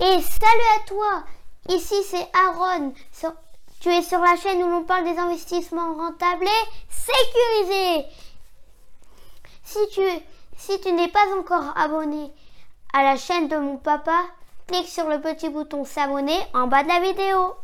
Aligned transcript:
Et 0.00 0.20
salut 0.20 0.70
à 0.76 0.86
toi 0.86 1.24
Ici 1.68 1.94
c'est 2.04 2.28
Aaron. 2.34 2.92
Tu 3.80 3.88
es 3.88 4.02
sur 4.02 4.18
la 4.18 4.36
chaîne 4.36 4.62
où 4.62 4.68
l'on 4.68 4.84
parle 4.84 5.04
des 5.04 5.18
investissements 5.18 5.94
rentables 5.94 6.44
et 6.44 6.68
sécurisés. 6.90 8.06
Si 9.62 9.78
tu, 9.92 10.02
si 10.56 10.80
tu 10.80 10.92
n'es 10.92 11.08
pas 11.08 11.26
encore 11.38 11.76
abonné 11.76 12.32
à 12.92 13.02
la 13.02 13.16
chaîne 13.16 13.48
de 13.48 13.56
mon 13.56 13.76
papa, 13.76 14.24
clique 14.66 14.88
sur 14.88 15.08
le 15.08 15.20
petit 15.20 15.48
bouton 15.48 15.84
s'abonner 15.84 16.38
en 16.54 16.66
bas 16.66 16.82
de 16.82 16.88
la 16.88 17.00
vidéo. 17.00 17.54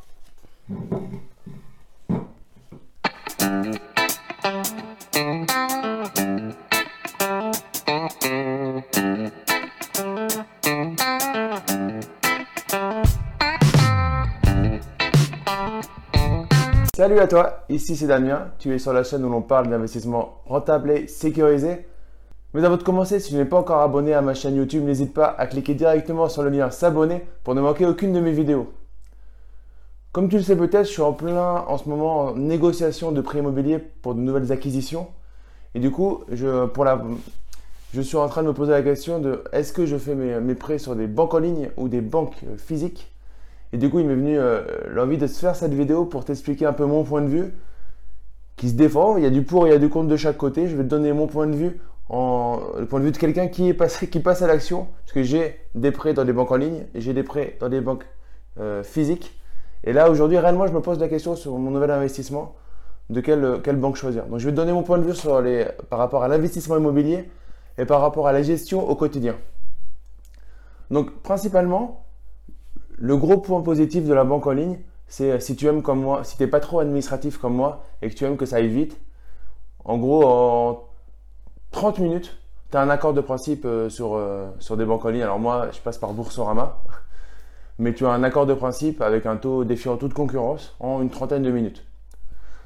Salut 17.01 17.19
à 17.19 17.27
toi, 17.27 17.65
ici 17.71 17.97
c'est 17.97 18.09
Damien, 18.09 18.49
tu 18.59 18.75
es 18.75 18.79
sur 18.79 18.93
la 18.93 19.05
chaîne 19.05 19.25
où 19.25 19.31
l'on 19.31 19.41
parle 19.41 19.71
d'investissement 19.71 20.43
rentable 20.45 20.91
et 20.91 21.07
sécurisé. 21.07 21.87
Mais 22.53 22.63
avant 22.63 22.77
de 22.77 22.83
commencer, 22.83 23.21
si 23.21 23.31
tu 23.31 23.37
n'es 23.37 23.47
pas 23.47 23.57
encore 23.57 23.81
abonné 23.81 24.13
à 24.13 24.21
ma 24.21 24.35
chaîne 24.35 24.55
YouTube, 24.55 24.85
n'hésite 24.85 25.15
pas 25.15 25.35
à 25.39 25.47
cliquer 25.47 25.73
directement 25.73 26.29
sur 26.29 26.43
le 26.43 26.51
lien 26.51 26.71
s'abonner 26.71 27.25
pour 27.43 27.55
ne 27.55 27.63
manquer 27.63 27.87
aucune 27.87 28.13
de 28.13 28.21
mes 28.21 28.33
vidéos. 28.33 28.71
Comme 30.13 30.29
tu 30.29 30.37
le 30.37 30.43
sais 30.43 30.57
peut-être, 30.57 30.85
je 30.85 30.93
suis 30.93 31.01
en 31.01 31.15
plein 31.15 31.65
en 31.67 31.79
ce 31.79 31.89
moment 31.89 32.21
en 32.21 32.35
négociation 32.35 33.13
de 33.13 33.23
prêts 33.23 33.39
immobiliers 33.39 33.79
pour 33.79 34.15
de 34.15 34.21
nouvelles 34.21 34.53
acquisitions. 34.53 35.09
Et 35.75 35.81
du 35.81 35.91
coup, 35.91 36.25
je, 36.31 36.69
suis 38.03 38.17
en 38.19 38.29
train 38.29 38.43
de 38.43 38.49
me 38.49 38.53
poser 38.53 38.73
la 38.73 38.83
question 38.83 39.21
de 39.21 39.43
est-ce 39.53 39.73
que 39.73 39.87
je 39.87 39.97
fais 39.97 40.15
mes, 40.15 40.39
mes 40.39 40.55
prêts 40.55 40.77
sur 40.77 40.95
des 40.95 41.07
banques 41.07 41.33
en 41.33 41.39
ligne 41.39 41.71
ou 41.79 41.89
des 41.89 42.03
banques 42.03 42.37
euh, 42.47 42.59
physiques? 42.59 43.11
Et 43.73 43.79
du 43.79 43.89
coup, 43.89 44.01
il 44.01 44.07
m'est 44.07 44.15
venu 44.15 44.39
euh, 44.39 44.63
l'envie 44.89 45.17
de 45.17 45.27
se 45.27 45.39
faire 45.39 45.55
cette 45.55 45.75
vidéo 45.75 46.05
pour 46.05 46.25
t'expliquer 46.25 46.67
un 46.67 46.73
peu 46.73 46.87
mon 46.87 47.05
point 47.05 47.23
de 47.23 47.29
vue 47.29 47.55
qui 48.57 48.69
se 48.69 48.75
défend. 48.75 49.17
Il 49.17 49.23
y 49.23 49.27
a 49.27 49.31
du 49.31 49.43
pour 49.43 49.67
il 49.67 49.71
y 49.71 49.73
a 49.73 49.79
du 49.79 49.89
contre 49.89 50.09
de 50.09 50.17
chaque 50.17 50.37
côté. 50.37 50.67
Je 50.67 50.77
vais 50.77 50.83
te 50.83 50.89
donner 50.89 51.13
mon 51.13 51.29
point 51.29 51.47
de 51.47 51.55
vue, 51.55 51.81
le 52.11 52.85
point 52.85 52.99
de 52.99 53.05
vue 53.05 53.13
de 53.13 53.17
quelqu'un 53.17 53.47
qui, 53.47 53.73
passe 53.73 54.43
à 54.43 54.47
l'action. 54.49 54.89
Parce 55.05 55.13
que 55.13 55.23
j'ai 55.23 55.61
des 55.77 55.93
prêts 55.93 56.15
dans 56.15 56.25
des 56.25 56.33
banques 56.33 56.51
en 56.51 56.57
ligne 56.57 56.85
et 56.95 57.01
j'ai 57.01 57.15
des 57.15 57.23
prêts 57.23 57.57
dans 57.61 57.69
des 57.69 57.81
banques 57.81 58.07
euh, 58.59 58.83
physiques. 58.83 59.39
Et 59.85 59.93
là, 59.93 60.11
aujourd'hui, 60.11 60.37
réellement, 60.39 60.67
je 60.67 60.73
me 60.73 60.81
pose 60.81 60.99
la 60.99 61.09
question 61.09 61.37
sur 61.37 61.57
mon 61.57 61.71
nouvel 61.71 61.91
investissement 61.93 62.57
de 63.09 63.21
quelle, 63.21 63.61
quelle 63.63 63.77
banque 63.77 63.97
choisir? 63.97 64.27
Donc, 64.27 64.41
je 64.41 64.47
vais 64.47 64.53
te 64.53 64.57
donner 64.57 64.73
mon 64.73 64.83
point 64.83 64.99
de 64.99 65.05
vue 65.05 65.15
sur 65.15 65.41
les, 65.41 65.67
par 65.89 66.01
rapport 66.01 66.25
à 66.25 66.29
l'investissement 66.29 66.77
immobilier 66.77 67.31
et 67.79 67.85
par 67.85 68.01
rapport 68.01 68.27
à 68.27 68.33
la 68.33 68.43
gestion 68.43 68.87
au 68.87 68.95
quotidien. 68.97 69.37
Donc, 70.91 71.23
principalement, 71.23 72.05
le 73.01 73.17
gros 73.17 73.39
point 73.39 73.63
positif 73.63 74.05
de 74.05 74.13
la 74.13 74.25
banque 74.25 74.47
en 74.47 74.53
ligne, 74.53 74.79
c'est 75.09 75.33
euh, 75.33 75.41
si 75.41 75.57
tu 75.57 75.67
aimes 75.67 75.83
comme 75.83 76.01
moi, 76.01 76.23
si 76.23 76.37
tu 76.37 76.43
n'es 76.43 76.49
pas 76.49 76.61
trop 76.61 76.81
administratif 76.81 77.39
comme 77.39 77.55
moi 77.55 77.83
et 78.03 78.11
que 78.11 78.15
tu 78.15 78.25
aimes 78.25 78.37
que 78.37 78.47
ça 78.47 78.57
aille 78.57 78.69
vite, 78.69 79.01
en 79.85 79.97
gros, 79.97 80.25
en 80.25 80.85
30 81.73 81.99
minutes, 81.99 82.37
tu 82.71 82.77
as 82.77 82.81
un 82.83 82.91
accord 82.91 83.15
de 83.15 83.23
principe 83.23 83.65
euh, 83.65 83.89
sur, 83.89 84.15
euh, 84.15 84.51
sur 84.59 84.77
des 84.77 84.85
banques 84.85 85.05
en 85.07 85.09
ligne. 85.09 85.23
Alors 85.23 85.41
moi, 85.41 85.69
je 85.73 85.81
passe 85.81 85.97
par 85.97 86.13
Boursorama, 86.13 86.83
mais 87.79 87.95
tu 87.95 88.05
as 88.05 88.11
un 88.11 88.23
accord 88.23 88.45
de 88.45 88.55
principe 88.55 89.01
avec 89.01 89.25
un 89.25 89.37
taux 89.37 89.65
défiant 89.65 89.97
toute 89.97 90.13
concurrence 90.13 90.77
en 90.79 91.01
une 91.01 91.11
trentaine 91.11 91.43
de 91.43 91.51
minutes. 91.51 91.87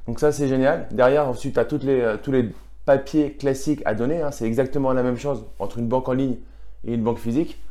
Donc 0.09 0.19
ça, 0.19 0.33
c'est 0.33 0.49
génial. 0.49 0.89
Derrière, 0.91 1.29
ensuite, 1.29 1.55
tu 1.55 1.61
as 1.61 1.65
tous 1.65 2.33
les 2.33 2.53
papiers 2.85 3.35
classiques 3.35 3.83
à 3.85 3.95
donner. 3.95 4.21
Hein. 4.21 4.33
C'est 4.33 4.47
exactement 4.47 4.93
la 4.93 5.05
même 5.05 5.17
chose 5.17 5.47
entre 5.61 5.79
une 5.79 5.87
banque 5.87 6.09
en 6.09 6.13
ligne 6.13 6.37
et 6.85 6.93
une 6.93 7.05
banque 7.05 7.19
physique. 7.19 7.63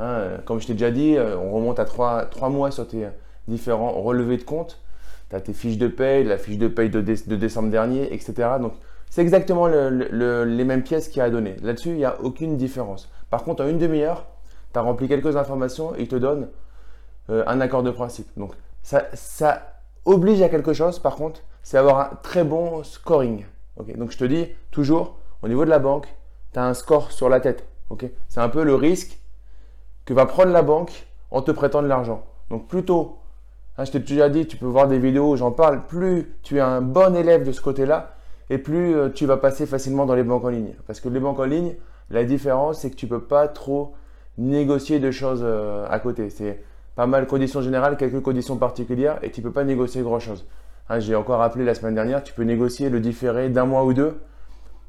Hein, 0.00 0.38
comme 0.46 0.60
je 0.60 0.66
t'ai 0.66 0.72
déjà 0.72 0.90
dit, 0.90 1.16
euh, 1.16 1.36
on 1.36 1.52
remonte 1.52 1.78
à 1.78 1.84
trois, 1.84 2.48
mois 2.48 2.70
sur 2.70 2.88
tes 2.88 3.06
différents 3.48 3.92
relevés 3.92 4.38
de 4.38 4.42
compte. 4.42 4.80
Tu 5.28 5.36
as 5.36 5.40
tes 5.42 5.52
fiches 5.52 5.76
de 5.76 5.88
paye, 5.88 6.24
la 6.24 6.38
fiche 6.38 6.56
de 6.56 6.68
paye 6.68 6.88
de, 6.88 7.00
décembre 7.02 7.70
dernier, 7.70 8.12
etc. 8.12 8.48
Donc, 8.60 8.72
c'est 9.10 9.20
exactement 9.20 9.66
les 9.68 10.64
mêmes 10.64 10.82
pièces 10.82 11.08
qu'il 11.08 11.18
y 11.18 11.20
a 11.20 11.24
à 11.24 11.30
donner. 11.30 11.56
Là-dessus, 11.62 11.90
il 11.90 11.96
n'y 11.96 12.04
a 12.06 12.18
aucune 12.22 12.56
différence. 12.56 13.10
Par 13.28 13.44
contre, 13.44 13.62
en 13.62 13.68
une 13.68 13.78
demi-heure, 13.78 14.26
tu 14.72 14.78
as 14.78 14.82
rempli 14.82 15.06
quelques 15.06 15.36
informations 15.36 15.94
et 15.94 16.02
il 16.02 16.08
te 16.08 16.16
donne 16.16 16.48
euh, 17.28 17.44
un 17.46 17.60
accord 17.60 17.82
de 17.82 17.90
principe. 17.90 18.28
Donc, 18.38 18.54
ça, 18.82 19.04
ça, 19.12 19.82
oblige 20.06 20.40
à 20.40 20.48
quelque 20.48 20.72
chose, 20.72 20.98
par 20.98 21.16
contre, 21.16 21.42
c'est 21.62 21.76
avoir 21.76 22.00
un 22.00 22.16
très 22.22 22.42
bon 22.42 22.82
scoring. 22.84 23.44
Donc, 23.76 24.10
je 24.10 24.18
te 24.18 24.24
dis 24.24 24.48
toujours, 24.70 25.18
au 25.42 25.48
niveau 25.48 25.66
de 25.66 25.70
la 25.70 25.78
banque, 25.78 26.06
tu 26.52 26.58
as 26.58 26.64
un 26.64 26.74
score 26.74 27.12
sur 27.12 27.28
la 27.28 27.40
tête. 27.40 27.66
c'est 28.28 28.40
un 28.40 28.48
peu 28.48 28.64
le 28.64 28.74
risque 28.74 29.20
va 30.14 30.26
prendre 30.26 30.52
la 30.52 30.62
banque 30.62 31.06
en 31.30 31.42
te 31.42 31.50
prêtant 31.50 31.82
de 31.82 31.88
l'argent. 31.88 32.24
Donc 32.50 32.66
plutôt, 32.66 33.18
hein, 33.78 33.84
je 33.84 33.92
t'ai 33.92 34.00
déjà 34.00 34.28
dit, 34.28 34.46
tu 34.46 34.56
peux 34.56 34.66
voir 34.66 34.88
des 34.88 34.98
vidéos 34.98 35.32
où 35.32 35.36
j'en 35.36 35.52
parle, 35.52 35.86
plus 35.86 36.34
tu 36.42 36.56
es 36.56 36.60
un 36.60 36.80
bon 36.80 37.14
élève 37.14 37.44
de 37.44 37.52
ce 37.52 37.60
côté-là, 37.60 38.14
et 38.50 38.58
plus 38.58 38.96
euh, 38.96 39.08
tu 39.08 39.26
vas 39.26 39.36
passer 39.36 39.66
facilement 39.66 40.06
dans 40.06 40.14
les 40.14 40.24
banques 40.24 40.44
en 40.44 40.48
ligne. 40.48 40.74
Parce 40.86 41.00
que 41.00 41.08
les 41.08 41.20
banques 41.20 41.38
en 41.38 41.44
ligne, 41.44 41.74
la 42.10 42.24
différence, 42.24 42.80
c'est 42.80 42.90
que 42.90 42.96
tu 42.96 43.06
ne 43.06 43.10
peux 43.10 43.22
pas 43.22 43.46
trop 43.48 43.94
négocier 44.38 44.98
de 44.98 45.10
choses 45.10 45.42
euh, 45.44 45.86
à 45.88 45.98
côté. 46.00 46.30
C'est 46.30 46.62
pas 46.96 47.06
mal 47.06 47.26
conditions 47.26 47.62
générales, 47.62 47.96
quelques 47.96 48.20
conditions 48.20 48.56
particulières, 48.56 49.18
et 49.22 49.30
tu 49.30 49.40
ne 49.40 49.46
peux 49.46 49.52
pas 49.52 49.64
négocier 49.64 50.02
grand-chose. 50.02 50.46
Hein, 50.88 50.98
j'ai 50.98 51.14
encore 51.14 51.38
rappelé 51.38 51.64
la 51.64 51.74
semaine 51.74 51.94
dernière, 51.94 52.24
tu 52.24 52.32
peux 52.32 52.42
négocier 52.42 52.90
le 52.90 52.98
différé 52.98 53.48
d'un 53.48 53.64
mois 53.64 53.84
ou 53.84 53.92
deux, 53.92 54.20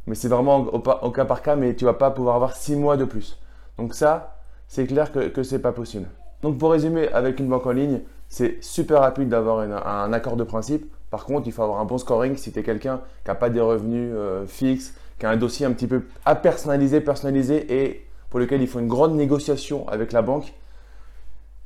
mais 0.07 0.15
c'est 0.15 0.27
vraiment 0.27 0.61
au, 0.61 0.77
au, 0.77 1.11
cas 1.11 1.25
par 1.25 1.43
cas, 1.43 1.55
mais 1.55 1.75
tu 1.75 1.85
vas 1.85 1.93
pas 1.93 2.09
pouvoir 2.09 2.35
avoir 2.35 2.55
six 2.55 2.75
mois 2.75 2.97
de 2.97 3.05
plus. 3.05 3.39
Donc 3.77 3.93
ça, 3.93 4.40
c'est 4.71 4.87
clair 4.87 5.11
que, 5.11 5.27
que 5.27 5.43
ce 5.43 5.55
n'est 5.55 5.61
pas 5.61 5.73
possible. 5.73 6.07
Donc 6.43 6.57
pour 6.57 6.71
résumer, 6.71 7.09
avec 7.09 7.41
une 7.41 7.49
banque 7.49 7.67
en 7.67 7.73
ligne, 7.73 7.99
c'est 8.29 8.63
super 8.63 9.01
rapide 9.01 9.27
d'avoir 9.27 9.59
un 9.59 10.13
accord 10.13 10.37
de 10.37 10.45
principe. 10.45 10.89
Par 11.09 11.25
contre, 11.25 11.45
il 11.45 11.51
faut 11.51 11.61
avoir 11.61 11.81
un 11.81 11.85
bon 11.85 11.97
scoring 11.97 12.37
si 12.37 12.53
tu 12.53 12.59
es 12.59 12.63
quelqu'un 12.63 13.01
qui 13.25 13.27
n'a 13.27 13.35
pas 13.35 13.49
des 13.49 13.59
revenus 13.59 14.13
euh, 14.15 14.47
fixes, 14.47 14.93
qui 15.19 15.25
a 15.25 15.29
un 15.29 15.35
dossier 15.35 15.65
un 15.65 15.73
petit 15.73 15.87
peu 15.87 16.03
à 16.23 16.35
personnaliser, 16.35 17.01
personnalisé 17.01 17.83
et 17.83 18.07
pour 18.29 18.39
lequel 18.39 18.61
il 18.61 18.67
faut 18.67 18.79
une 18.79 18.87
grande 18.87 19.13
négociation 19.13 19.89
avec 19.89 20.13
la 20.13 20.21
banque. 20.21 20.53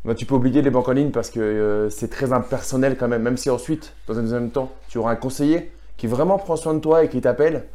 Ben, 0.04 0.16
tu 0.16 0.26
peux 0.26 0.34
oublier 0.34 0.64
les 0.64 0.72
banques 0.72 0.90
en 0.90 0.94
ligne 0.94 1.12
parce 1.12 1.30
que 1.30 1.40
euh, 1.40 1.92
c'est 1.92 2.10
très 2.10 2.34
impersonnel 2.34 2.98
quand 2.98 3.08
même, 3.08 3.22
même 3.22 3.38
si 3.38 3.52
ensuite, 3.52 3.94
dans 4.08 4.18
un 4.18 4.24
deuxième 4.24 4.50
temps, 4.50 4.72
tu 4.90 4.98
auras 4.98 5.12
un 5.12 5.16
conseiller 5.16 5.72
qui 5.98 6.08
vraiment 6.08 6.40
prend 6.40 6.56
soin 6.56 6.74
de 6.74 6.80
toi 6.80 7.04
et 7.04 7.10
qui 7.10 7.22
t'appelle 7.22 7.66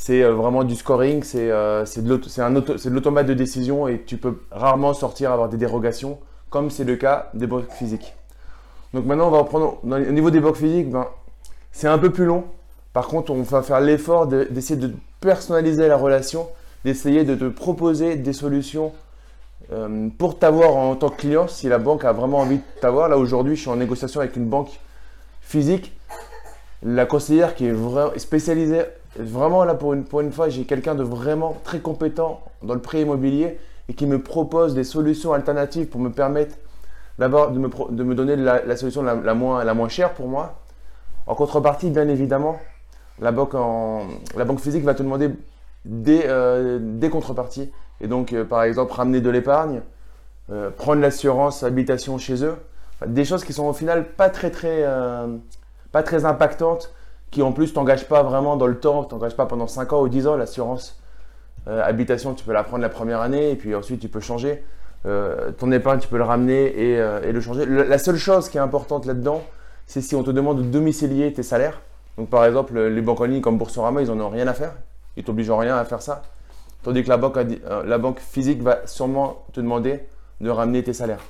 c'est 0.00 0.22
euh, 0.22 0.32
vraiment 0.32 0.64
du 0.64 0.76
scoring, 0.76 1.22
c'est 1.22 1.50
euh, 1.50 1.84
de 1.84 2.88
l'automate 2.88 3.26
de 3.26 3.34
décision 3.34 3.86
et 3.86 4.00
tu 4.00 4.16
peux 4.16 4.40
rarement 4.50 4.94
sortir, 4.94 5.30
avoir 5.30 5.50
des 5.50 5.58
dérogations, 5.58 6.18
comme 6.48 6.70
c'est 6.70 6.84
le 6.84 6.96
cas 6.96 7.28
des 7.34 7.46
banques 7.46 7.70
physiques. 7.70 8.14
Donc 8.94 9.04
maintenant, 9.04 9.28
on 9.28 9.30
va 9.30 9.40
reprendre 9.40 9.78
au 9.84 9.98
niveau 9.98 10.30
des 10.30 10.40
banques 10.40 10.56
physiques, 10.56 10.88
ben, 10.88 11.06
c'est 11.70 11.86
un 11.86 11.98
peu 11.98 12.08
plus 12.08 12.24
long. 12.24 12.44
Par 12.94 13.08
contre, 13.08 13.30
on 13.30 13.42
va 13.42 13.60
faire 13.60 13.80
l'effort 13.82 14.26
d'essayer 14.26 14.80
de, 14.80 14.90
personnaliser 15.20 15.86
la 15.86 15.98
relation, 15.98 16.48
d'essayer 16.86 17.24
de 17.24 17.34
te 17.34 17.50
proposer 17.50 18.16
des 18.16 18.32
solutions 18.32 18.92
euh, 19.70 20.08
pour 20.16 20.38
t'avoir 20.38 20.76
en 20.76 20.96
tant 20.96 21.10
que 21.10 21.20
client 21.20 21.46
si 21.46 21.68
la 21.68 21.76
banque 21.76 22.06
a 22.06 22.12
vraiment 22.12 22.38
envie 22.38 22.56
de 22.56 22.80
t'avoir. 22.80 23.10
Là, 23.10 23.18
aujourd'hui, 23.18 23.54
je 23.54 23.60
suis 23.60 23.70
en 23.70 23.76
négociation 23.76 24.20
avec 24.20 24.34
une 24.36 24.46
banque 24.46 24.80
physique. 25.42 25.92
La 26.82 27.06
conseillère 27.06 27.54
qui 27.54 27.66
est 27.66 28.18
spécialisée 28.18 28.84
Vraiment, 29.16 29.64
là, 29.64 29.74
pour 29.74 29.92
une, 29.92 30.04
pour 30.04 30.20
une 30.20 30.30
fois, 30.30 30.48
j'ai 30.48 30.64
quelqu'un 30.64 30.94
de 30.94 31.02
vraiment 31.02 31.56
très 31.64 31.80
compétent 31.80 32.42
dans 32.62 32.74
le 32.74 32.80
prêt 32.80 33.02
immobilier 33.02 33.58
et 33.88 33.94
qui 33.94 34.06
me 34.06 34.22
propose 34.22 34.74
des 34.74 34.84
solutions 34.84 35.32
alternatives 35.32 35.88
pour 35.88 36.00
me 36.00 36.10
permettre 36.10 36.56
d'abord 37.18 37.50
de 37.50 37.58
me, 37.58 38.14
donner 38.14 38.36
la, 38.36 38.76
solution 38.76 39.02
la, 39.02 39.34
moins, 39.34 39.88
chère 39.88 40.14
pour 40.14 40.28
moi. 40.28 40.60
En 41.26 41.34
contrepartie, 41.34 41.90
bien 41.90 42.08
évidemment, 42.08 42.60
la 43.20 43.32
banque, 43.32 43.56
physique 44.60 44.84
va 44.84 44.94
te 44.94 45.02
demander 45.02 45.30
des, 45.84 46.22
euh, 46.26 47.08
contreparties. 47.10 47.72
Et 48.00 48.06
donc, 48.06 48.32
euh, 48.32 48.44
par 48.44 48.62
exemple, 48.62 48.92
ramener 48.92 49.20
de 49.20 49.28
l'épargne, 49.28 49.82
euh, 50.50 50.70
prendre 50.70 51.00
l'assurance 51.00 51.64
habitation 51.64 52.16
chez 52.16 52.44
eux. 52.44 52.54
Des 53.04 53.24
choses 53.24 53.44
qui 53.44 53.52
sont 53.52 53.66
au 53.66 53.72
final 53.72 54.06
pas 54.12 54.30
très, 54.30 54.50
très, 54.50 54.84
pas 55.92 56.02
très 56.02 56.24
impactantes 56.24 56.92
qui 57.30 57.42
en 57.42 57.52
plus 57.52 57.72
t'engage 57.72 58.08
pas 58.08 58.22
vraiment 58.22 58.56
dans 58.56 58.66
le 58.66 58.78
temps, 58.78 59.04
t'engage 59.04 59.36
pas 59.36 59.46
pendant 59.46 59.66
5 59.66 59.92
ans 59.92 60.02
ou 60.02 60.08
10 60.08 60.26
ans. 60.26 60.36
L'assurance 60.36 61.00
euh, 61.68 61.82
habitation, 61.84 62.34
tu 62.34 62.44
peux 62.44 62.52
la 62.52 62.64
prendre 62.64 62.82
la 62.82 62.88
première 62.88 63.20
année 63.20 63.50
et 63.50 63.56
puis 63.56 63.74
ensuite 63.74 64.00
tu 64.00 64.08
peux 64.08 64.20
changer. 64.20 64.64
Euh, 65.06 65.52
ton 65.52 65.70
épargne, 65.72 66.00
tu 66.00 66.08
peux 66.08 66.18
le 66.18 66.24
ramener 66.24 66.66
et, 66.66 66.98
euh, 66.98 67.32
le 67.32 67.40
changer. 67.40 67.64
la 67.66 67.98
seule 67.98 68.16
chose 68.16 68.48
qui 68.48 68.58
est 68.58 68.60
importante 68.60 69.06
là-dedans, 69.06 69.42
c'est 69.86 70.00
si 70.00 70.14
on 70.14 70.22
te 70.22 70.30
demande 70.30 70.58
de 70.58 70.62
domicilier 70.62 71.32
tes 71.32 71.42
salaires. 71.42 71.80
Donc 72.18 72.28
par 72.28 72.44
exemple, 72.44 72.78
les 72.78 73.00
banques 73.00 73.20
en 73.20 73.24
ligne 73.24 73.40
comme 73.40 73.58
Boursorama, 73.58 74.02
ils 74.02 74.10
en 74.10 74.18
ont 74.20 74.28
rien 74.28 74.46
à 74.46 74.54
faire. 74.54 74.74
Ils 75.16 75.24
t'obligent 75.24 75.50
rien 75.52 75.76
à 75.76 75.84
faire 75.84 76.02
ça. 76.02 76.22
Tandis 76.82 77.02
que 77.02 77.08
la 77.08 77.16
banque, 77.16 77.38
la 77.84 77.98
banque 77.98 78.20
physique 78.20 78.62
va 78.62 78.86
sûrement 78.86 79.44
te 79.52 79.60
demander 79.60 80.00
de 80.40 80.50
ramener 80.50 80.82
tes 80.82 80.94
salaires. 80.94 81.22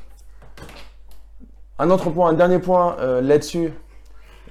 Un 1.78 1.90
autre 1.90 2.10
point, 2.10 2.30
un 2.30 2.34
dernier 2.34 2.60
point 2.60 2.96
là-dessus, 3.20 3.72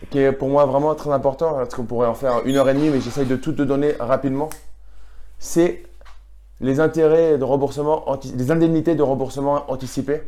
qui 0.10 0.20
est 0.20 0.32
pour 0.32 0.50
moi 0.50 0.66
vraiment 0.66 0.96
très 0.96 1.12
important, 1.12 1.54
parce 1.54 1.76
qu'on 1.76 1.84
pourrait 1.84 2.08
en 2.08 2.14
faire 2.14 2.42
une 2.46 2.56
heure 2.56 2.70
et 2.70 2.74
demie, 2.74 2.90
mais 2.90 3.02
j'essaye 3.02 3.26
de 3.26 3.36
tout 3.36 3.54
te 3.54 3.62
donner 3.62 3.94
rapidement, 4.00 4.50
c'est 5.38 5.84
les 6.62 6.80
intérêts 6.80 7.38
de 7.38 7.44
remboursement, 7.44 8.06
les 8.36 8.52
indemnités 8.52 8.96
de 8.96 9.04
remboursement 9.04 9.70
anticipé. 9.72 10.22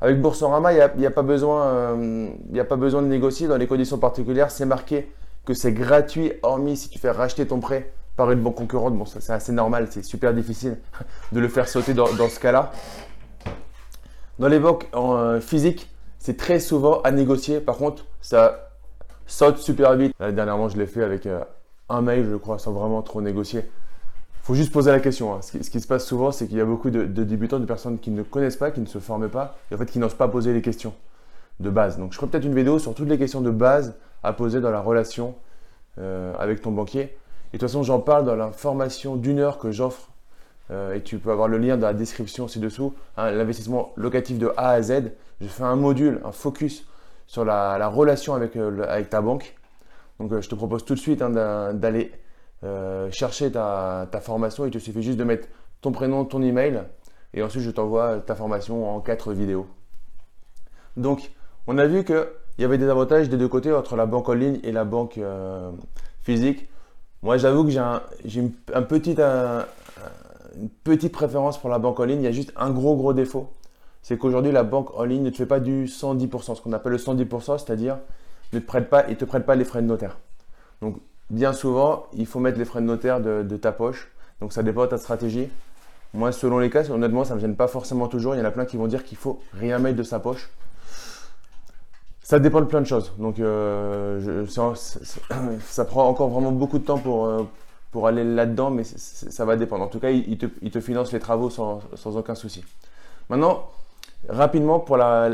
Avec 0.00 0.20
Boursorama, 0.20 0.72
il 0.72 0.90
n'y 0.96 1.06
a, 1.06 1.10
pas 1.10 1.22
besoin, 1.22 1.66
euh, 1.66 2.28
a 2.58 2.64
pas 2.64 2.76
besoin 2.76 3.02
de 3.02 3.06
négocier. 3.06 3.46
Dans 3.46 3.56
les 3.56 3.68
conditions 3.68 3.98
particulières, 3.98 4.50
c'est 4.50 4.66
marqué 4.66 5.12
que 5.44 5.54
c'est 5.54 5.72
gratuit, 5.72 6.32
hormis 6.42 6.76
si 6.76 6.88
tu 6.88 6.98
fais 6.98 7.10
racheter 7.10 7.46
ton 7.46 7.60
prêt 7.60 7.92
par 8.16 8.30
une 8.32 8.40
banque 8.40 8.56
concurrente. 8.56 8.96
Bon, 8.96 9.04
c'est 9.04 9.32
assez 9.32 9.52
normal, 9.52 9.88
c'est 9.90 10.04
super 10.04 10.34
difficile 10.34 10.78
de 11.32 11.40
le 11.40 11.48
faire 11.48 11.68
sauter 11.68 11.94
dans, 11.94 12.06
ce 12.06 12.40
cas-là. 12.40 12.72
Dans 14.38 14.48
les 14.48 14.58
banques 14.58 14.88
en 14.92 15.16
euh, 15.16 15.40
physique, 15.40 15.88
c'est 16.18 16.36
très 16.36 16.58
souvent 16.58 17.00
à 17.02 17.10
négocier. 17.10 17.60
Par 17.60 17.76
contre, 17.76 18.06
ça 18.20 18.71
saute 19.32 19.58
super 19.58 19.94
vite. 19.96 20.14
dernièrement, 20.20 20.68
je 20.68 20.76
l'ai 20.76 20.86
fait 20.86 21.02
avec 21.02 21.26
euh, 21.26 21.42
un 21.88 22.02
mail, 22.02 22.28
je 22.30 22.36
crois, 22.36 22.58
sans 22.58 22.72
vraiment 22.72 23.02
trop 23.02 23.20
négocier 23.20 23.64
faut 24.42 24.54
juste 24.54 24.72
poser 24.72 24.90
la 24.90 25.00
question. 25.00 25.34
Hein. 25.34 25.40
Ce, 25.40 25.56
qui, 25.56 25.80
se 25.80 25.86
passe 25.86 26.04
souvent, 26.04 26.32
c'est 26.32 26.48
qu'il 26.48 26.56
y 26.56 26.60
a 26.60 26.64
beaucoup 26.64 26.90
de, 26.90 27.04
débutants, 27.04 27.60
de 27.60 27.64
personnes 27.64 27.98
qui 27.98 28.10
ne 28.10 28.22
connaissent 28.22 28.56
pas, 28.56 28.70
qui 28.70 28.80
ne 28.80 28.86
se 28.86 28.98
forment 28.98 29.28
pas, 29.28 29.56
et 29.70 29.74
en 29.74 29.78
fait 29.78 29.86
qui 29.86 29.98
n'osent 29.98 30.14
pas 30.14 30.28
poser 30.28 30.52
les 30.52 30.62
questions 30.62 30.94
de 31.60 31.70
base. 31.70 31.98
Donc 31.98 32.12
je 32.12 32.16
ferai 32.16 32.28
peut-être 32.28 32.44
une 32.44 32.54
vidéo 32.54 32.78
sur 32.78 32.94
toutes 32.94 33.08
les 33.08 33.18
questions 33.18 33.40
de 33.40 33.50
base 33.50 33.94
à 34.22 34.32
poser 34.32 34.60
dans 34.60 34.70
la 34.70 34.80
relation 34.80 35.36
euh, 35.98 36.34
avec 36.38 36.60
ton 36.60 36.72
banquier. 36.72 37.00
Et 37.02 37.04
de 37.04 37.58
toute 37.58 37.62
façon, 37.62 37.82
j'en 37.82 38.00
parle 38.00 38.24
dans 38.24 38.34
la 38.34 38.50
formation 38.50 39.16
d'une 39.16 39.38
heure 39.38 39.58
que 39.58 39.70
j'offre. 39.70 40.08
Euh, 40.70 40.94
et 40.94 41.02
tu 41.02 41.18
peux 41.18 41.30
avoir 41.30 41.48
le 41.48 41.58
lien 41.58 41.76
dans 41.76 41.86
la 41.86 41.94
description 41.94 42.48
ci-dessous. 42.48 42.94
Hein, 43.16 43.30
l'investissement 43.30 43.92
locatif 43.96 44.38
de 44.38 44.52
A 44.56 44.70
à 44.70 44.82
Z. 44.82 45.12
Je 45.40 45.46
fais 45.46 45.64
un 45.64 45.76
module, 45.76 46.20
un 46.24 46.32
focus 46.32 46.86
sur 47.32 47.46
la, 47.46 47.88
relation 47.88 48.34
avec, 48.34 48.56
euh, 48.56 48.84
avec 48.86 49.08
ta 49.08 49.22
banque. 49.22 49.56
Donc 50.20 50.38
je 50.38 50.46
te 50.46 50.54
propose 50.54 50.84
tout 50.84 50.92
de 50.92 50.98
suite 50.98 51.22
hein, 51.22 51.30
d'aller 51.72 52.12
euh, 52.62 53.10
chercher 53.10 53.50
ta, 53.50 54.06
formation. 54.20 54.66
Il 54.66 54.70
te 54.70 54.76
suffit 54.76 55.02
juste 55.02 55.16
de 55.16 55.24
mettre 55.24 55.48
ton 55.80 55.92
prénom, 55.92 56.26
ton 56.26 56.42
email, 56.42 56.82
et 57.32 57.42
ensuite 57.42 57.62
je 57.62 57.70
t'envoie 57.70 58.18
ta 58.18 58.34
formation 58.34 58.94
en 58.94 59.00
quatre 59.00 59.32
vidéos. 59.32 59.66
Donc, 60.98 61.32
on 61.66 61.78
a 61.78 61.86
vu 61.86 62.04
qu'il 62.04 62.26
y 62.58 62.64
avait 62.64 62.76
des 62.76 62.90
avantages 62.90 63.30
des 63.30 63.38
deux 63.38 63.48
côtés 63.48 63.72
entre 63.72 63.96
la 63.96 64.04
banque 64.04 64.28
en 64.28 64.34
ligne 64.34 64.60
et 64.62 64.70
la 64.70 64.84
banque 64.84 65.16
euh, 65.16 65.70
physique. 66.20 66.68
Moi, 67.22 67.38
j'avoue 67.38 67.64
que 67.64 67.70
j'ai 67.70 68.40
une 68.40 68.52
petite 70.84 71.12
préférence 71.12 71.58
pour 71.58 71.70
la 71.70 71.78
banque 71.78 71.98
en 71.98 72.04
ligne. 72.04 72.20
Il 72.20 72.24
y 72.24 72.28
a 72.28 72.32
juste 72.32 72.52
un 72.56 72.68
gros, 72.68 72.94
gros 72.94 73.14
défaut. 73.14 73.50
C'est 74.02 74.18
qu'aujourd'hui, 74.18 74.52
la 74.52 74.64
banque 74.64 74.96
en 74.98 75.04
ligne 75.04 75.22
ne 75.22 75.30
te 75.30 75.36
fait 75.36 75.46
pas 75.46 75.60
du 75.60 75.86
110%, 75.86 76.56
ce 76.56 76.60
qu'on 76.60 76.72
appelle 76.72 76.92
le 76.92 76.98
110%, 76.98 77.58
c'est-à-dire 77.58 77.98
ne 78.52 78.58
te 78.58 78.64
prête 78.64 78.90
pas, 78.90 79.06
ne 79.06 79.14
te 79.14 79.24
prête 79.24 79.46
pas 79.46 79.54
les 79.54 79.64
frais 79.64 79.80
de 79.80 79.86
notaire. 79.86 80.18
Donc, 80.80 80.96
bien 81.30 81.52
souvent, 81.52 82.06
il 82.12 82.26
faut 82.26 82.40
mettre 82.40 82.58
les 82.58 82.64
frais 82.64 82.80
de 82.80 82.86
notaire 82.86 83.20
de, 83.20 83.56
ta 83.56 83.72
poche. 83.72 84.10
Donc 84.40 84.52
ça 84.52 84.62
dépend 84.62 84.82
de 84.82 84.86
ta 84.88 84.98
stratégie. 84.98 85.48
Moi, 86.14 86.30
selon 86.30 86.58
les 86.58 86.68
cas, 86.68 86.88
honnêtement, 86.90 87.24
ça 87.24 87.30
ne 87.30 87.36
me 87.36 87.40
gêne 87.40 87.56
pas 87.56 87.68
forcément 87.68 88.06
toujours. 88.06 88.34
Il 88.34 88.38
y 88.38 88.40
en 88.42 88.44
a 88.44 88.50
plein 88.50 88.66
qui 88.66 88.76
vont 88.76 88.86
dire 88.86 89.04
qu'il 89.04 89.16
faut 89.16 89.40
rien 89.54 89.78
mettre 89.78 89.96
de 89.96 90.02
sa 90.02 90.18
poche. 90.18 90.50
Ça 92.22 92.38
dépend 92.38 92.60
de 92.60 92.66
plein 92.66 92.80
de 92.80 92.86
choses. 92.86 93.12
Donc 93.18 93.38
euh, 93.40 94.46
ça, 94.46 95.84
prend 95.84 96.08
encore 96.08 96.28
vraiment 96.28 96.52
beaucoup 96.52 96.78
de 96.78 96.84
temps 96.84 96.98
pour, 96.98 97.26
euh, 97.26 97.42
pour 97.90 98.06
aller 98.06 98.24
là-dedans, 98.24 98.70
mais 98.70 98.84
ça 98.84 99.44
va 99.44 99.56
dépendre. 99.56 99.84
En 99.84 99.88
tout 99.88 100.00
cas, 100.00 100.10
il, 100.10 100.38
te, 100.38 100.80
finance 100.80 101.12
les 101.12 101.18
travaux 101.18 101.50
sans, 101.50 101.80
aucun 102.04 102.34
souci. 102.34 102.64
Maintenant, 103.30 103.70
rapidement, 104.28 104.78
pour 104.78 104.96
la, 104.96 105.30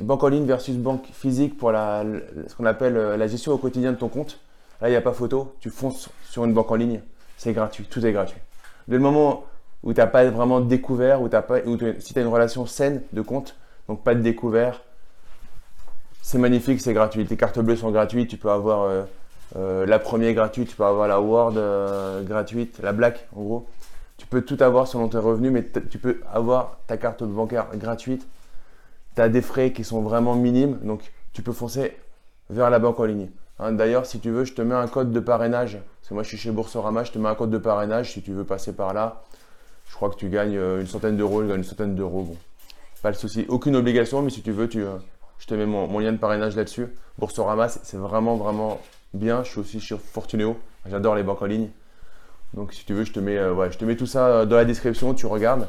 banque 0.00 0.22
en 0.22 0.28
ligne 0.28 0.46
versus 0.46 0.76
banque 0.76 1.06
physique, 1.12 1.56
pour 1.56 1.72
la, 1.72 2.04
ce 2.46 2.54
qu'on 2.54 2.66
appelle 2.66 2.96
euh, 2.96 3.16
la 3.16 3.26
gestion 3.26 3.52
au 3.52 3.58
quotidien 3.58 3.92
de 3.92 3.96
ton 3.96 4.08
compte. 4.08 4.40
Là, 4.80 4.88
il 4.88 4.92
n'y 4.92 4.96
a 4.96 5.00
pas 5.00 5.12
photo, 5.12 5.54
tu 5.60 5.70
fonces 5.70 6.10
sur 6.28 6.44
une 6.44 6.52
banque 6.52 6.70
en 6.70 6.74
ligne, 6.74 7.00
c'est 7.36 7.52
gratuit, 7.52 7.84
tout 7.84 8.04
est 8.04 8.12
gratuit. 8.12 8.38
Dès 8.88 8.96
le 8.96 9.02
moment 9.02 9.44
où 9.82 9.92
tu 9.92 10.00
n'as 10.00 10.06
pas 10.06 10.24
vraiment 10.26 10.60
découvert, 10.60 11.22
où, 11.22 11.28
pas, 11.28 11.44
si 11.98 12.12
tu 12.12 12.18
as 12.18 12.22
une 12.22 12.28
relation 12.28 12.66
saine 12.66 13.02
de 13.12 13.22
compte, 13.22 13.56
donc 13.88 14.02
pas 14.02 14.14
de 14.14 14.20
découvert, 14.20 14.82
c'est 16.22 16.38
magnifique, 16.38 16.80
c'est 16.80 16.94
gratuit. 16.94 17.24
Tes 17.26 17.36
cartes 17.36 17.58
bleues 17.58 17.76
sont 17.76 17.90
gratuites, 17.90 18.28
tu 18.28 18.36
peux 18.36 18.50
avoir 18.50 18.82
euh, 18.82 19.02
euh, 19.56 19.86
la 19.86 19.98
première 19.98 20.32
gratuite, 20.32 20.68
tu 20.68 20.76
peux 20.76 20.84
avoir 20.84 21.06
la 21.06 21.20
Word 21.20 21.54
gratuite, 22.24 22.80
la 22.82 22.92
Black 22.92 23.26
en 23.36 23.42
gros. 23.42 23.66
Tu 24.16 24.26
peux 24.26 24.42
tout 24.42 24.56
avoir 24.60 24.86
selon 24.86 25.08
tes 25.08 25.18
revenus, 25.18 25.52
mais 25.52 25.64
tu 25.90 25.98
peux 25.98 26.20
avoir 26.32 26.78
ta 26.86 26.96
carte 26.96 27.24
bancaire 27.24 27.66
gratuite. 27.74 28.26
Tu 29.16 29.20
as 29.20 29.28
des 29.28 29.42
frais 29.42 29.72
qui 29.72 29.84
sont 29.84 30.02
vraiment 30.02 30.34
minimes, 30.34 30.78
donc 30.82 31.12
tu 31.32 31.42
peux 31.42 31.52
foncer 31.52 31.96
vers 32.50 32.70
la 32.70 32.78
banque 32.78 33.00
en 33.00 33.04
ligne. 33.04 33.28
Hein, 33.58 33.72
d'ailleurs, 33.72 34.06
si 34.06 34.20
tu 34.20 34.30
veux, 34.30 34.44
je 34.44 34.52
te 34.52 34.62
mets 34.62 34.74
un 34.74 34.88
code 34.88 35.12
de 35.12 35.20
parrainage. 35.20 35.78
Parce 36.00 36.08
que 36.08 36.14
moi, 36.14 36.22
je 36.22 36.28
suis 36.28 36.38
chez 36.38 36.50
Boursorama, 36.50 37.04
je 37.04 37.12
te 37.12 37.18
mets 37.18 37.28
un 37.28 37.34
code 37.34 37.50
de 37.50 37.58
parrainage 37.58 38.12
si 38.12 38.22
tu 38.22 38.32
veux 38.32 38.44
passer 38.44 38.72
par 38.72 38.92
là. 38.92 39.22
Je 39.88 39.94
crois 39.94 40.10
que 40.10 40.16
tu 40.16 40.28
gagnes 40.28 40.56
euh, 40.56 40.80
une 40.80 40.86
centaine 40.86 41.16
d'euros, 41.16 41.42
je 41.42 41.48
gagne 41.48 41.58
une 41.58 41.64
centaine 41.64 41.94
d'euros. 41.94 42.36
Pas 43.02 43.10
le 43.10 43.16
souci. 43.16 43.44
Aucune 43.48 43.76
obligation, 43.76 44.22
mais 44.22 44.30
si 44.30 44.42
tu 44.42 44.50
veux, 44.50 44.68
euh, 44.76 44.96
je 45.38 45.46
te 45.46 45.54
mets 45.54 45.66
mon, 45.66 45.98
lien 45.98 46.12
de 46.12 46.16
parrainage 46.16 46.56
là-dessus. 46.56 46.86
Boursorama, 47.18 47.68
c'est 47.68 47.96
vraiment, 47.96 48.36
vraiment 48.36 48.80
bien. 49.12 49.44
Je 49.44 49.50
suis 49.50 49.60
aussi 49.60 49.80
sur 49.80 50.00
Fortuneo. 50.00 50.56
J'adore 50.86 51.14
les 51.14 51.22
banques 51.22 51.42
en 51.42 51.46
ligne. 51.46 51.68
Donc, 52.54 52.72
si 52.72 52.84
tu 52.84 52.94
veux, 52.94 53.04
je 53.04 53.12
te 53.12 53.20
mets, 53.20 53.36
euh, 53.36 53.70
je 53.70 53.78
te 53.78 53.84
mets 53.84 53.96
tout 53.96 54.06
ça 54.06 54.46
dans 54.46 54.56
la 54.56 54.64
description. 54.64 55.14
Tu 55.14 55.26
regardes. 55.26 55.68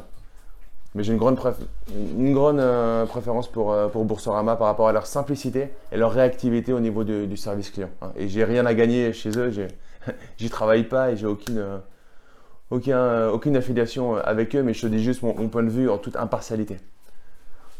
Mais 0.96 1.04
j'ai 1.04 1.12
une 1.12 1.18
grande, 1.18 2.58
euh, 2.58 3.04
préférence 3.04 3.52
pour, 3.52 3.70
euh, 3.70 3.88
pour 3.88 4.06
Boursorama 4.06 4.56
par 4.56 4.66
rapport 4.66 4.88
à 4.88 4.92
leur 4.92 5.06
simplicité 5.06 5.68
et 5.92 5.98
leur 5.98 6.10
réactivité 6.10 6.72
au 6.72 6.80
niveau 6.80 7.04
du 7.04 7.36
service 7.36 7.68
client. 7.68 7.90
Hein. 8.00 8.12
Et 8.16 8.28
j'ai 8.28 8.44
rien 8.44 8.64
à 8.64 8.72
gagner 8.72 9.12
chez 9.12 9.28
eux, 9.36 9.52
j'y 10.38 10.48
travaille 10.48 10.84
pas 10.84 11.10
et 11.10 11.16
j'ai 11.18 11.26
aucune, 11.26 11.58
euh, 11.58 11.76
aucun, 12.70 13.28
aucune 13.28 13.58
affiliation 13.58 14.16
avec 14.16 14.56
eux, 14.56 14.62
mais 14.62 14.72
je 14.72 14.80
te 14.80 14.86
dis 14.86 15.04
juste 15.04 15.22
mon, 15.22 15.34
point 15.34 15.64
de 15.64 15.68
vue 15.68 15.90
en 15.90 15.98
toute 15.98 16.16
impartialité. 16.16 16.78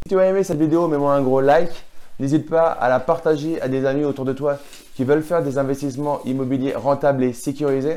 Si 0.04 0.10
tu 0.10 0.20
as 0.20 0.26
aimé 0.26 0.44
cette 0.44 0.58
vidéo, 0.60 0.86
mets-moi 0.86 1.14
un 1.14 1.22
gros 1.22 1.40
like. 1.40 1.86
N'hésite 2.20 2.50
pas 2.50 2.68
à 2.68 2.90
la 2.90 3.00
partager 3.00 3.62
à 3.62 3.68
des 3.68 3.86
amis 3.86 4.04
autour 4.04 4.26
de 4.26 4.34
toi 4.34 4.58
qui 4.94 5.04
veulent 5.04 5.22
faire 5.22 5.42
des 5.42 5.56
investissements 5.56 6.22
immobiliers 6.26 6.74
rentables 6.74 7.24
et 7.24 7.32
sécurisés. 7.32 7.96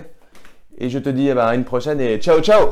Et 0.79 0.89
je 0.89 0.97
te 0.97 1.09
dis 1.09 1.27
eh 1.27 1.33
ben, 1.33 1.45
à 1.45 1.55
une 1.55 1.65
prochaine 1.65 1.99
et 1.99 2.17
ciao 2.19 2.39
ciao 2.41 2.69